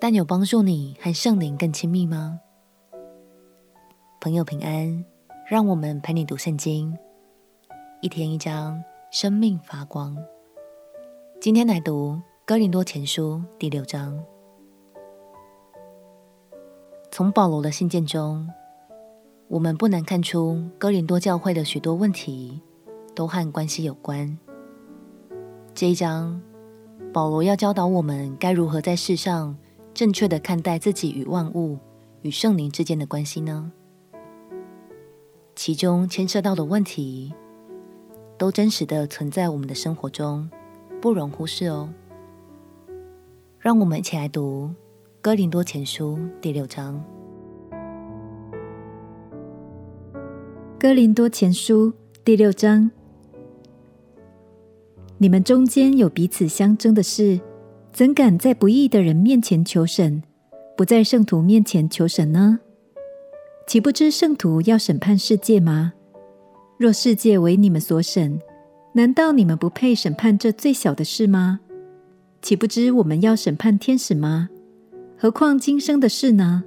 [0.00, 2.38] 但有帮助你和圣灵更亲密吗？
[4.20, 5.04] 朋友平安，
[5.50, 6.96] 让我们陪你读圣经，
[8.00, 10.16] 一天一章，生命发光。
[11.40, 14.16] 今天来读哥林多前书第六章。
[17.10, 18.48] 从保罗的信件中，
[19.48, 22.62] 我们不难看出哥林多教会的许多问题
[23.16, 24.38] 都和关系有关。
[25.74, 26.40] 这一章。
[27.10, 29.56] 保罗要教导我们该如何在世上
[29.98, 31.76] 正确的看待自己与万物、
[32.22, 33.72] 与圣灵之间的关系呢？
[35.56, 37.34] 其中牵涉到的问题，
[38.38, 40.48] 都真实的存在我们的生活中，
[41.00, 41.92] 不容忽视哦。
[43.58, 44.70] 让我们一起来读
[45.20, 47.04] 《哥林多前书》第六章。
[50.78, 51.90] 《哥林多前书》
[52.24, 52.88] 第六章。
[55.16, 57.40] 你们中间有彼此相争的事，
[57.98, 60.22] 怎敢在不义的人面前求审，
[60.76, 62.60] 不在圣徒面前求审呢？
[63.66, 65.94] 岂不知圣徒要审判世界吗？
[66.78, 68.40] 若世界为你们所审，
[68.92, 71.58] 难道你们不配审判这最小的事吗？
[72.40, 74.48] 岂不知我们要审判天使吗？
[75.16, 76.62] 何况今生的事呢？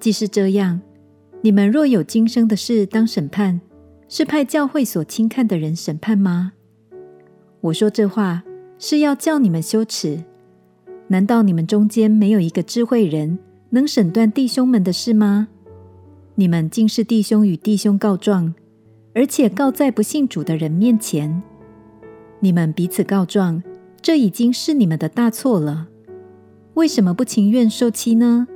[0.00, 0.80] 既是这样，
[1.42, 3.60] 你们若有今生的事当审判，
[4.08, 6.54] 是派教会所轻看的人审判吗？
[7.60, 8.42] 我说这话
[8.78, 10.24] 是要叫你们羞耻。
[11.08, 13.38] 难道你们中间没有一个智慧人
[13.70, 15.48] 能审断弟兄们的事吗？
[16.34, 18.54] 你们竟是弟兄与弟兄告状，
[19.14, 21.42] 而且告在不信主的人面前。
[22.40, 23.62] 你们彼此告状，
[24.02, 25.88] 这已经是你们的大错了。
[26.74, 28.48] 为什么不情愿受欺呢？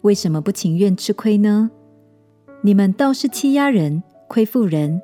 [0.00, 1.70] 为什么不情愿吃亏呢？
[2.62, 5.00] 你们倒是欺压人、亏负人，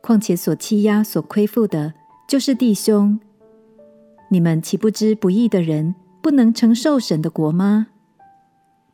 [0.00, 1.92] 况且所欺压、所亏负的。
[2.26, 3.18] 就是弟兄，
[4.32, 7.88] 你们岂不知不义的人不能承受神的国吗？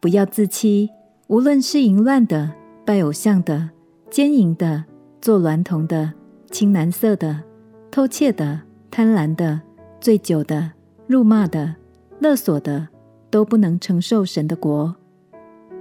[0.00, 0.90] 不要自欺，
[1.28, 2.52] 无论是淫乱的、
[2.84, 3.70] 拜偶像的、
[4.10, 4.84] 奸淫的、
[5.20, 6.12] 做娈童的、
[6.50, 7.42] 青男色的、
[7.90, 9.60] 偷窃的、贪婪的、
[10.00, 10.72] 醉酒的、
[11.06, 11.74] 辱骂的、
[12.18, 12.88] 勒索的，
[13.30, 14.96] 都不能承受神的国。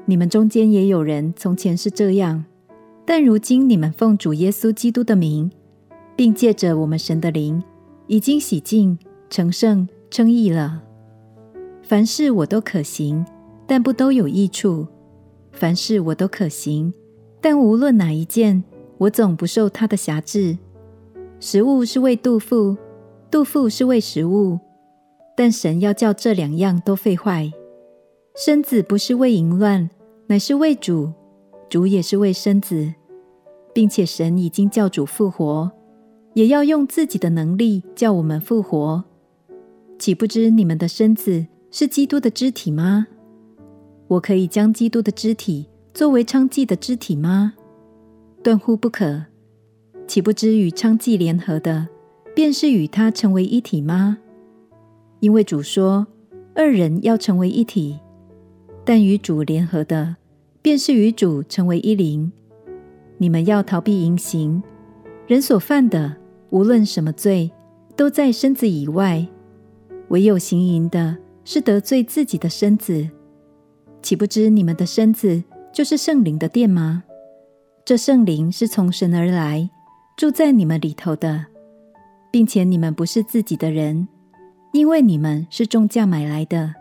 [0.06, 2.44] 你们中间也有人从前是这样，
[3.06, 5.52] 但如今你们奉主耶稣基督的名。
[6.18, 7.62] 并借着我们神的灵，
[8.08, 8.98] 已经洗净、
[9.30, 10.82] 成圣、称义了。
[11.82, 13.26] 凡事我都可行，
[13.68, 14.88] 但不都有益处；
[15.52, 16.94] 凡事我都可行，
[17.42, 18.64] 但无论哪一件，
[18.98, 20.58] 我总不受它的辖制。
[21.40, 22.76] 食物是为肚腹，
[23.30, 24.58] 肚腹是为食物，
[25.36, 27.52] 但神要叫这两样都废坏。
[28.36, 29.90] 身子不是为淫乱，
[30.28, 31.12] 乃是为主；
[31.70, 32.94] 主也是为身子，
[33.74, 35.72] 并且神已经叫主复活。
[36.34, 39.04] 也要用自己的能力叫我们复活，
[39.98, 43.08] 岂不知你们的身子是基督的肢体吗？
[44.08, 47.54] 我可以将基督的肢体作为娼妓的肢体吗？
[48.44, 49.26] 断乎不可！
[50.06, 51.88] 岂不知与娼妓联合的，
[52.36, 54.18] 便是与他成为一体吗？
[55.22, 56.06] 因为主说，
[56.54, 58.00] 二人要成为一体，
[58.84, 60.18] 但与主联合的，
[60.62, 62.32] 便是与主成为一灵。
[63.18, 64.62] 你们要逃避淫行，
[65.26, 66.18] 人所犯的。
[66.52, 67.52] 无论什么罪，
[67.98, 69.28] 都在身子以外；
[70.10, 73.10] 唯有行淫的，是得罪自己的身子。
[74.02, 75.44] 岂不知你们的身子
[75.74, 77.04] 就是圣灵的殿吗？
[77.84, 79.70] 这圣灵是从神而来，
[80.18, 81.46] 住在你们里头的，
[82.32, 84.08] 并且你们不是自己的人，
[84.74, 86.74] 因为你们是重价买来的，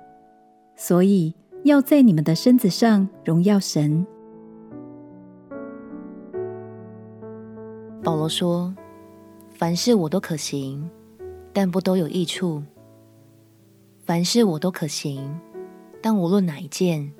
[0.76, 1.34] 所以
[1.64, 4.06] 要在你们的身子上荣耀神。
[8.02, 8.74] 保罗说。
[9.56, 10.90] 凡事我都可行，
[11.52, 12.60] 但不都有益处。
[14.04, 15.40] 凡事我都可行，
[16.02, 17.10] 但无论哪一件，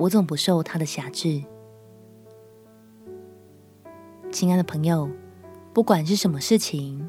[0.00, 1.40] 我总不受它的辖制。
[4.32, 5.08] 亲爱的朋友，
[5.72, 7.08] 不管是什么事情，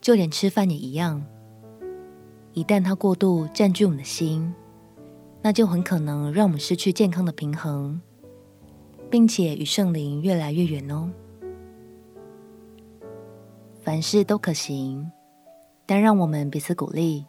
[0.00, 1.24] 就连吃饭也一样。
[2.54, 4.52] 一旦它过度占据我们的心，
[5.42, 8.00] 那就很可能让我们失去健康的平衡，
[9.08, 11.08] 并且与圣灵越来越远哦。
[13.80, 15.08] 凡事都可行，
[15.86, 17.24] 但让我们彼此鼓励，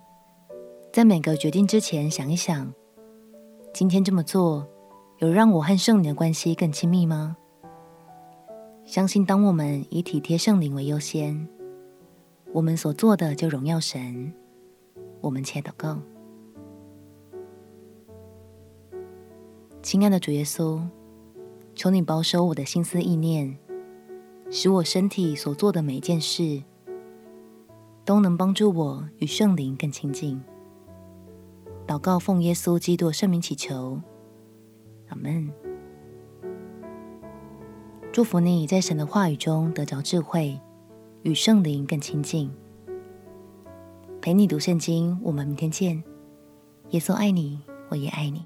[0.97, 2.73] 在每个决定之前想一想，
[3.71, 4.67] 今天这么做，
[5.19, 7.37] 有让我和圣灵的关系更亲密吗？
[8.83, 11.47] 相信当我们以体贴圣灵为优先，
[12.51, 14.33] 我们所做的就荣耀神。
[15.21, 15.99] 我们且祷告。
[19.83, 20.81] 亲爱的主耶稣，
[21.75, 23.55] 求你保守我的心思意念，
[24.49, 26.63] 使我身体所做的每一件事，
[28.03, 30.41] 都能帮助我与圣灵更亲近。
[31.87, 34.01] 祷告奉耶稣基督圣名祈求，
[35.07, 35.49] 阿门。
[38.11, 40.59] 祝福你在神的话语中得着智慧，
[41.23, 42.51] 与圣灵更亲近。
[44.21, 46.03] 陪你读圣经，我们明天见。
[46.89, 48.45] 耶稣爱你，我也爱你。